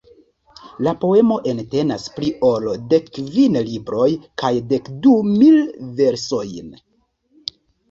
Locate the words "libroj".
3.69-4.09